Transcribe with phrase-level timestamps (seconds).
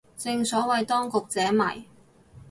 [0.17, 1.85] 正所謂當局者迷